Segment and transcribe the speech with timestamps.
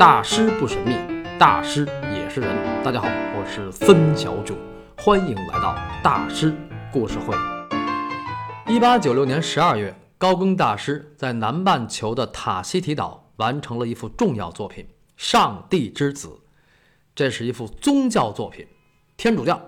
[0.00, 0.96] 大师不神秘，
[1.38, 2.82] 大师也是人。
[2.82, 3.06] 大家好，
[3.36, 4.56] 我是森小九，
[4.96, 6.56] 欢迎来到大师
[6.90, 7.36] 故事会。
[8.66, 14.84] 一八九六年十二月，高更大师在南半球的塔希提岛完成了一幅重要作品
[15.18, 16.28] 《上帝之子》，
[17.14, 18.66] 这是一幅宗教作品，
[19.18, 19.60] 天主教。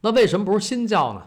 [0.00, 1.22] 那为什么不是新教呢？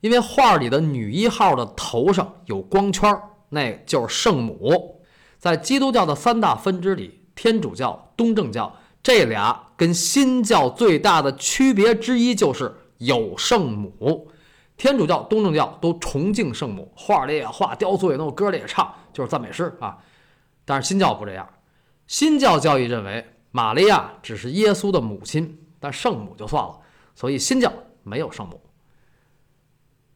[0.00, 4.95] 因为画里的女一号的头上有光圈，那就是圣母。
[5.38, 14.28] 在基督教的三大分支里，天主教、东正教这俩跟新教最大的区别之一就是有圣母。
[14.76, 19.96] 天主教、东正教都崇敬圣母，画里也画，雕塑也弄，歌里也唱，就是赞美诗啊。
[20.64, 21.48] 但是新教不这样，
[22.06, 26.78] 新教教义认为玛利亚只是耶稣的母亲，但圣母就算了，
[27.14, 28.60] 所以新教没有圣母。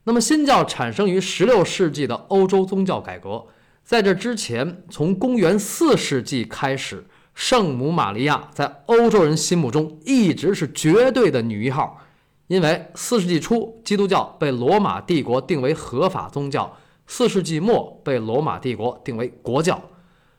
[0.05, 3.47] 那么新教产生于16世纪的欧洲宗教改革。
[3.91, 7.05] 在这之前，从公元四世纪开始，
[7.35, 12.01] 圣母玛利亚在欧洲人心目中一直是绝对的女一号。
[12.46, 16.71] 因为四世纪初，基督教被罗马帝国定为合法宗教；
[17.09, 19.83] 四世纪末被罗马帝国定为国教。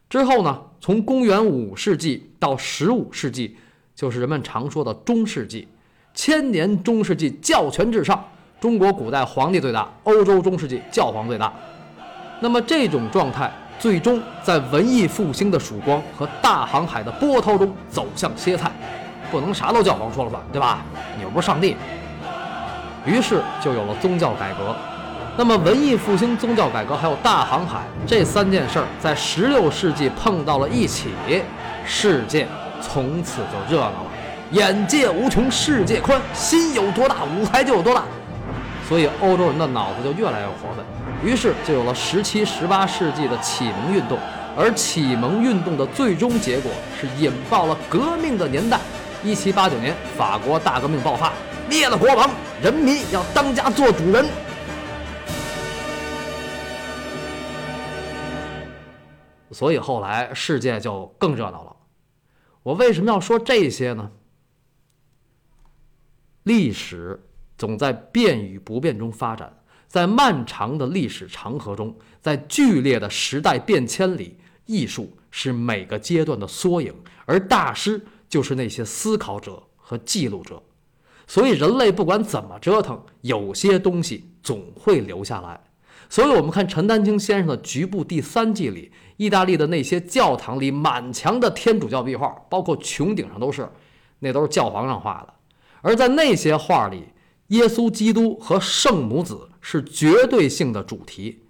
[0.09, 3.57] 之后呢，从公元五世纪到十五世纪，
[3.93, 5.67] 就是人们常说的中世纪。
[6.13, 8.23] 千年中世纪，教权至上，
[8.61, 11.53] 中国古代皇帝最大，欧洲中世纪教皇最大。
[12.43, 18.71] 那么这种状态最终在文艺复兴的曙光和大航海的波涛中走向歇菜，
[19.31, 20.79] 不能啥都教皇说了算，对吧？
[21.15, 21.77] 你又不是上帝。
[23.05, 24.75] 于是就有了宗教改革。
[25.37, 31.09] 那么文艺复兴、宗教改革还有大航海这三件事儿，在16世纪碰到了一起，
[31.85, 32.47] 世界
[32.81, 34.05] 从此就热闹了。
[34.51, 38.03] 眼界无穷，世界宽，心有多大，舞台就有多大。
[38.89, 40.83] 所以欧洲人的脑子就越来越活泛。
[41.23, 44.17] 于是就有了十七、十八世纪的启蒙运动，
[44.57, 48.79] 而启蒙运动的最终结果是引爆了革命的年代。
[49.23, 51.31] 一七八九年，法国大革命爆发，
[51.69, 52.27] 灭了国王，
[52.59, 54.25] 人民要当家做主人。
[59.51, 61.75] 所以后来世界就更热闹了。
[62.63, 64.09] 我为什么要说这些呢？
[66.43, 67.23] 历史
[67.59, 69.60] 总在变与不变中发展。
[69.91, 80.63] 在漫长的历史长河中，在剧烈的时代变迁里，艺术是每个阶段的缩影，而大师就是那些思考者和记录者。
[81.27, 85.59] 所以，人类不管怎么折腾，有些东西总会留下来。
[86.09, 93.69] 所以我们看陈丹青先生的《局部》第三季里，意大利的那些教堂里满墙的天主教壁画，包括穹顶上都是，
[94.19, 95.33] 那都是教皇上画的。
[95.81, 97.09] 而在那些画里，
[97.47, 99.49] 耶稣基督和圣母子。
[99.61, 101.41] 是绝对性的主题。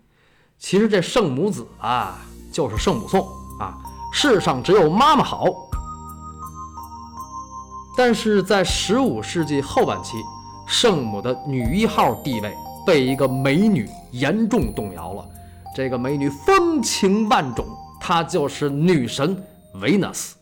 [0.59, 2.19] 其实这圣母子啊，
[2.51, 3.25] 就是圣母颂
[3.59, 3.77] 啊，
[4.13, 5.45] 世上只有妈妈好。
[7.97, 10.17] 但是在十五世纪后半期，
[10.67, 12.53] 圣母的女一号地位
[12.85, 15.27] 被一个美女严重动摇了。
[15.75, 17.65] 这个美女风情万种，
[17.99, 19.41] 她就是女神
[19.81, 20.35] 维纳斯。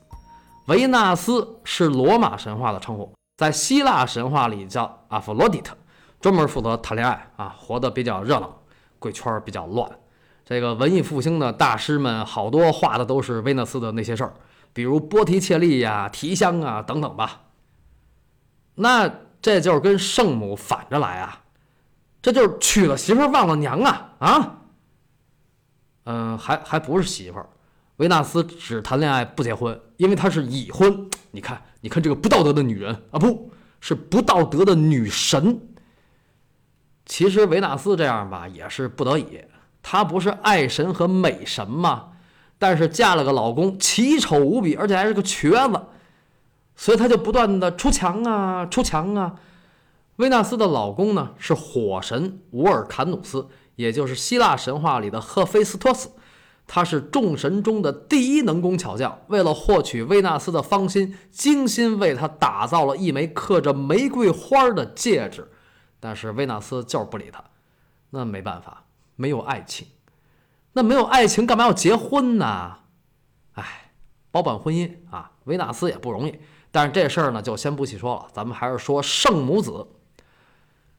[0.67, 5.75] 维纳斯是罗马神话的称呼，在希腊神话里叫阿弗洛狄特。
[6.19, 8.61] 专门负责谈恋爱啊，活得比较热闹，
[8.99, 9.89] 贵圈比较乱。
[10.45, 14.33] 这个文艺复兴的大师们好多画的都是维纳斯的那些事儿，
[14.73, 17.43] 比如波提切利呀、提香啊等等吧。
[18.75, 19.09] 那
[19.41, 21.43] 这就是跟圣母反着来啊，
[22.21, 24.55] 这就是娶了媳妇忘了娘啊啊！
[26.05, 27.39] 嗯，还还不是媳妇，
[27.97, 31.09] 维纳斯只谈恋爱不结婚，因为他是已婚。
[31.31, 35.61] 你看，你看这个不道德的女人啊，不是不道德的女神。
[37.09, 39.41] 其实维纳斯这样吧，也是不得已。
[39.81, 42.09] 她不是爱神和美神吗？
[42.59, 45.81] 但是嫁了个老公奇丑无比，而且还是个瘸子，
[46.75, 49.35] 所以她就不断的出墙啊，出墙啊。
[50.17, 56.09] 维纳斯的老公呢是火神乌尔坎努斯，也就是希腊神话里的赫菲斯托斯，
[56.67, 59.17] 他是众神中的第一能工巧匠。
[59.29, 65.47] 为了获取维纳斯的芳心，精心为她打造了一枚刻着玫瑰花的戒指。
[65.99, 67.43] 但是维纳斯就是不理他，
[68.11, 68.85] 那没办法，
[69.15, 69.87] 没有爱情，
[70.73, 72.77] 那没有爱情干嘛要结婚呢？
[73.53, 73.91] 哎，
[74.31, 76.39] 包办婚姻啊，维纳斯也不容易。
[76.71, 79.87] 但是这事儿呢，就先不细说了，咱们还是说圣母子。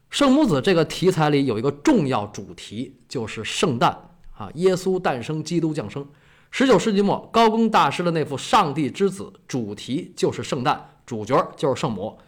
[0.09, 6.05] 圣母子这个题材里有一个重要主题，就是圣诞啊，耶稣诞生，基督降生。
[6.51, 12.19] 十九世纪末，高更大师的那幅《上帝之子》主题就是圣诞，主角就是圣母。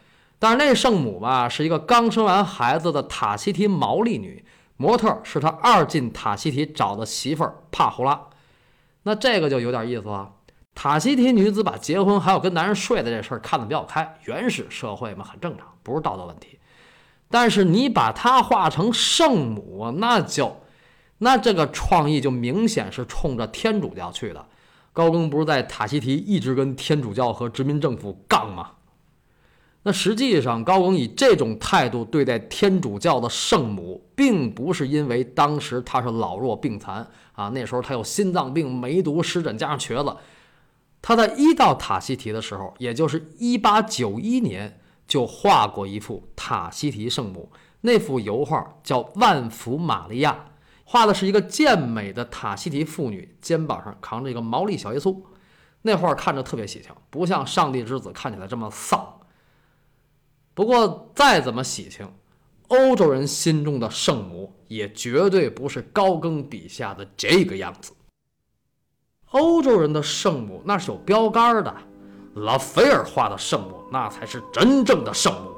[0.43, 4.43] 但是那圣母吧，是一个刚生完孩子的塔希提毛利女，
[4.75, 8.27] 模特是他二进塔希提找的媳妇儿帕胡拉。
[9.03, 10.33] 那这个就有点意思了。
[10.75, 16.59] 塔希提女子把结婚还要跟男人睡的这事儿看得比较开，原始社会嘛，很正常，不是道德问题。
[17.29, 20.57] 但是你把她画成圣母，那就，
[21.19, 24.45] 那这个创意就明显是冲着天主教去的。
[24.91, 28.71] 高更不是在塔希提一直跟天主教和殖民政府杠吗？
[29.85, 40.15] 那实际上，高更以这种态度对待天主教的圣母，并不是因为当时他是老弱病残啊，那时候他有心脏病、梅毒、湿疹加上瘸子。
[41.01, 47.51] 他在一到塔希提的时候，也就是一八九一年，就画过一幅塔希提圣母。
[47.81, 50.31] 那幅油画叫《万福玛利亚》，
[50.85, 55.13] 画的是一个健美的塔希提妇女，肩膀上扛着一个毛利小耶稣。
[55.81, 59.05] 那画看着特别喜庆，不像上帝之子看起来这么丧。
[60.53, 62.07] 不过再怎么喜庆，
[62.67, 67.91] 欧洲人心中的圣母也绝对不是高更笔下的这个样子。
[69.31, 71.75] 欧洲人的圣母那是有标杆的，
[72.35, 75.49] 拉斐尔画的圣母那才是真正的圣母。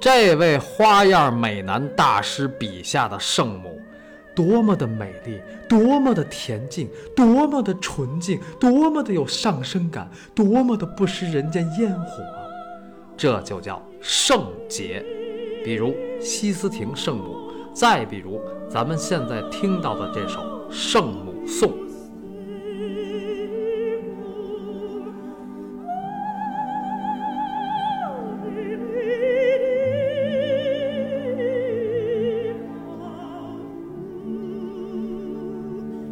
[0.00, 3.80] 这位花样美男大师笔下的圣母，
[4.36, 12.22] 多么的美丽，多么的恬静，多么的纯净，多么的有上升感，多么的不食人间烟火，
[13.18, 15.04] 这就叫圣洁。
[15.64, 20.40] 比如西斯廷圣母，再比如咱们现在听到的这首
[20.72, 21.68] 《圣母颂》。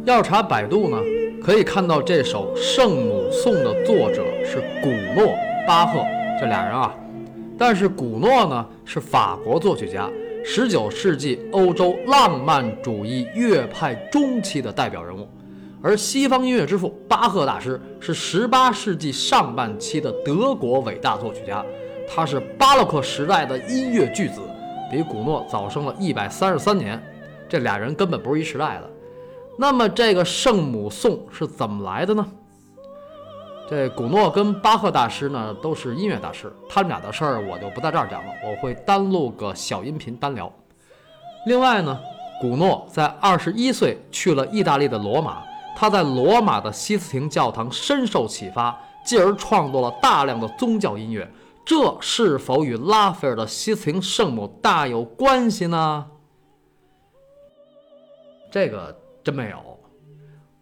[0.05, 0.97] 要查百度呢，
[1.41, 4.89] 可以看到这首《圣母颂》的作者是古
[5.19, 5.33] 诺、
[5.65, 5.99] 巴赫
[6.39, 6.95] 这俩人啊。
[7.57, 10.09] 但是古诺呢是法国作曲家
[10.45, 15.27] ，19世纪欧洲浪漫主义乐派中期的代表人物，
[15.81, 21.65] 而西方音乐之父巴赫大师是18世纪上半期的德国伟大作曲家，
[22.07, 24.39] 他是巴洛克时代的音乐巨子，
[24.91, 27.01] 比古诺早生了一百三十三年，
[27.49, 28.89] 这俩人根本不是一时代的。
[29.57, 32.23] 那么这个圣母颂是怎么来的呢？
[33.69, 40.49] 这古诺跟巴赫大师呢都是音乐大师，他们俩的事儿我就不在这儿讲了，我会单录个小音频单聊。
[41.45, 41.99] 另外呢，
[42.39, 45.43] 古诺在二十一岁去了意大利的罗马，
[45.75, 51.29] 他在罗马的西斯廷教堂深受启发，继而创作了大量的宗教音乐。
[51.65, 56.05] 这是否与拉斐尔的西斯廷圣母大有关系呢？
[58.49, 58.95] 这个。
[59.23, 59.76] 真没有，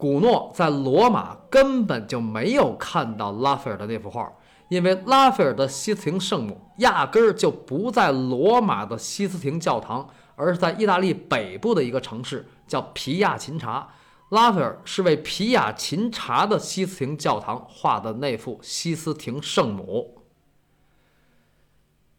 [0.06, 4.32] 古诺在罗马根本就没有看到拉斐尔的那幅画，
[4.70, 13.90] 因为拉斐尔的西斯廷圣母压根儿就不在罗马的西斯廷教堂，而是在意大利北部的一个城市叫皮亚琴察。
[14.30, 20.22] 拉斐尔是为皮亚琴察的西斯廷教堂画的那幅西斯廷圣母。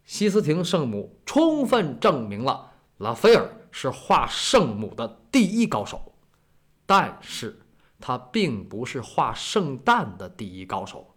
[0.04, 6.00] 西斯廷圣母充分证明了拉斐尔是画圣母的第一高手。
[6.84, 7.60] 但是，
[8.00, 11.14] 他并不是画圣诞的第一高手。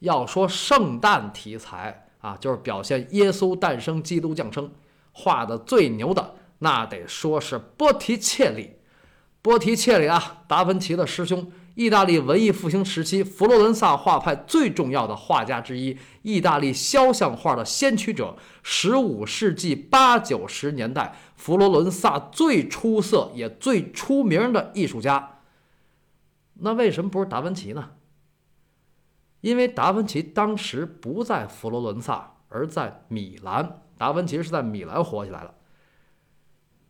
[0.00, 4.70] 要说圣诞题材啊，就是表现耶稣诞生、基督降生，
[5.12, 8.76] 画的最牛的，那得说是波提切利。
[9.40, 25.33] 波提切利啊，达芬奇的师兄，意大利文艺复兴时期佛罗伦萨画派最重要的画家之一，意大利肖像画的先驱者，十五世纪八九十年代佛罗伦萨最出色也最出名的艺术家。
[26.54, 27.90] 那为什么不是达芬奇呢？
[29.40, 33.82] 因为达芬奇当时不在佛罗伦萨，而在米兰。
[33.98, 35.54] 达芬奇是在米兰火起来了。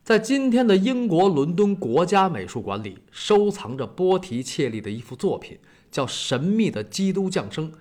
[0.03, 5.59] 在今天的英国伦敦国家美术馆里，收藏着波提切利的一幅作品，
[5.91, 7.73] 叫《神秘的基督降生》，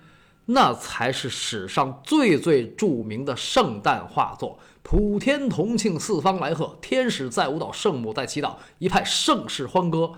[0.46, 4.58] 那才是史上最最著名的圣诞画作。
[4.82, 10.12] 普天同庆，四方来贺，天使在舞蹈，圣母在祈祷，一派盛世欢歌。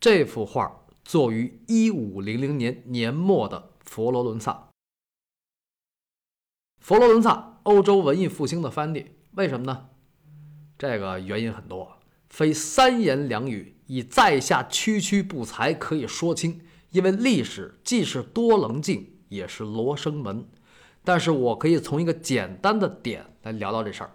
[0.00, 4.68] 这幅画作于一五零零年年末的佛罗伦萨。
[6.80, 9.88] 佛罗伦萨，欧洲文艺复兴的翻地，为什么呢？
[10.76, 16.60] 这个原因很多，非三言两语以在下区区不才可以说清。
[16.90, 20.48] 因为历史既是多棱镜，也是罗生门。
[21.04, 24.10] 但是我可以从一个简单的点来聊聊这事儿。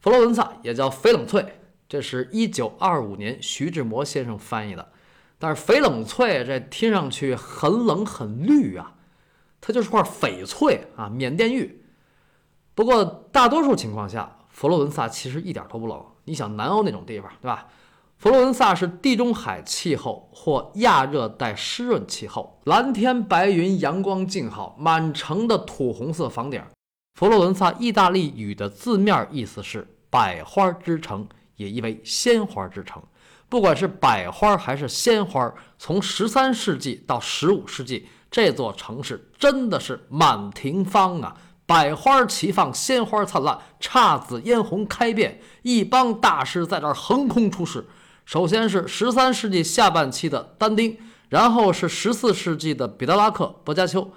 [0.00, 4.92] 佛罗伦萨也叫翡冷翠，这是一九二五年徐志摩先生翻译的。
[5.38, 8.94] 但是翡冷翠这听上去很冷很绿啊，
[9.60, 11.82] 它就是块翡翠啊，缅甸玉。
[12.74, 14.34] 不过大多数情况下。
[14.50, 17.68] 佛罗伦萨其实一点都不冷，你想南欧那种地方，对吧？
[18.16, 26.60] 佛罗伦萨是地中海气候或亚热带湿润气候，蓝天白云，阳光静好，满城的土红色房顶。
[27.14, 33.00] 佛罗伦萨意大利语的字面意思是“百花之城”，也意为“鲜花之城”。
[33.48, 41.34] 不管是百花还是鲜花，从十三世纪到十五世纪，这座城市真的是满庭芳啊！
[41.64, 47.86] 百花齐放，鲜花灿烂，姹紫嫣红开遍，一帮大师在这儿横空出世。
[48.24, 50.98] 首先是十三世纪下半期的但丁，
[51.30, 54.10] 然后是十四世纪的彼得拉克、薄伽丘，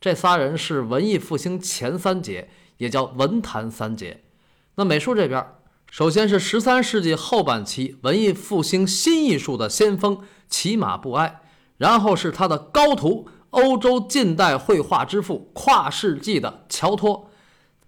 [0.00, 4.22] 这仨人是文艺复兴前三杰，也叫文坛三杰。
[4.74, 5.46] 那美术这边，
[5.94, 11.40] 首先是十三世纪后半期文艺复兴新艺术的先锋骑马布埃，
[11.76, 17.30] 然后是他的高徒，欧洲近代绘画之父、跨世纪的乔托。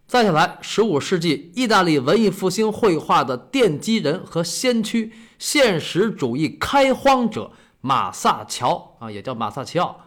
[0.07, 5.13] 再下来，十五世纪意大利文艺复兴绘画的奠基人和先驱。
[5.37, 10.03] 现实主义开荒者马萨乔啊，也叫马萨奇奥，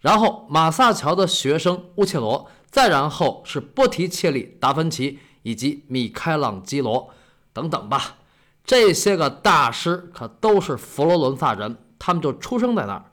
[0.00, 7.10] 然后马萨乔的学生乌切罗，再然后是波提切利、达芬奇以及米开朗基罗
[7.58, 8.18] 等等吧。
[8.64, 13.10] 这些个大师可都是佛罗伦萨人，他们就出生在那儿。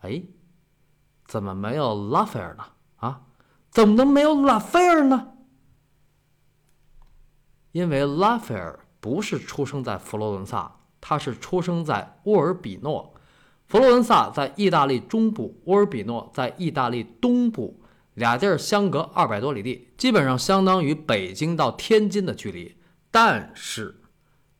[0.00, 0.22] 哎，
[1.26, 2.64] 怎么没有拉斐尔呢？
[2.96, 3.22] 啊，
[3.70, 5.28] 怎么能没有拉斐尔呢？
[7.70, 8.80] 因为拉斐尔。
[9.02, 13.12] 不是出生在佛罗伦萨，他是出生在乌尔比诺。
[13.66, 17.82] 佛罗伦萨在意大利中部，乌尔比诺在意大利东部，
[18.14, 22.76] 俩地儿相隔二百多里地，基本上相当于北京到天津的距离。
[23.12, 24.00] 但是，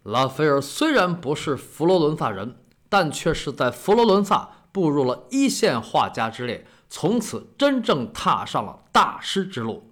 [0.04, 2.54] 拉斐尔虽然不是佛罗伦萨人，
[2.88, 9.90] 但却是在佛罗伦萨步入了一线画家之列，从此真正踏上了大师之路。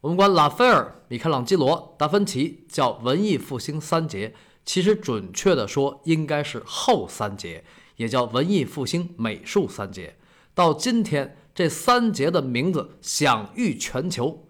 [0.00, 7.64] 我们管拉斐尔、米开朗基罗、达芬奇叫文艺复兴三杰，其实准确的说应该是后三杰，
[7.94, 10.16] 也叫文艺复兴美术三杰。
[10.52, 14.48] 到今天，这三杰的名字享誉全球。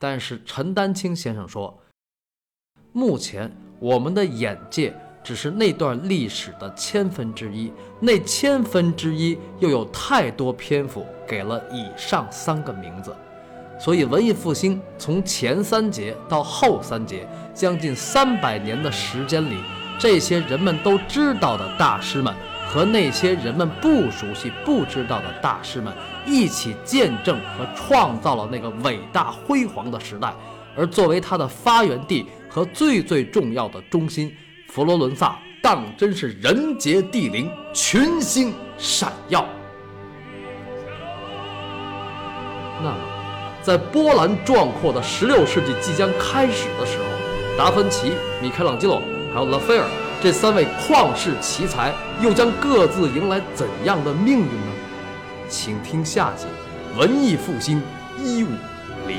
[0.00, 1.80] 但是陈丹青先生说，
[2.92, 4.92] 目前我们的眼界
[5.22, 13.14] 只是那段历史的千分之一，那千分之一又有太多篇幅给了以上三个名字。
[13.78, 19.56] 所以，文艺复兴从前三节到后三节，将近三百年的时间里，
[19.98, 22.34] 这些人们都知道的大师们
[22.66, 25.94] 和那些人们不熟悉、不知道的大师们
[26.26, 30.34] 一起见证和创造了那个伟大辉煌的时代。
[30.76, 34.36] 而作为它的发源地和最最重要的中心，
[34.68, 39.46] 佛罗伦萨当真是人杰地灵、群星闪耀。
[42.82, 42.96] 那么。
[43.62, 47.04] 在波澜壮阔的16世纪即将开始的时候，
[47.58, 49.02] 达芬奇、米开朗基罗
[49.34, 49.86] 还有拉斐尔
[50.22, 51.92] 这三位旷世奇才
[52.22, 54.72] 又将各自迎来怎样的命运呢？
[55.46, 56.46] 请听下集
[56.98, 57.82] 《文艺复兴
[58.18, 58.48] 一五
[59.06, 59.18] 零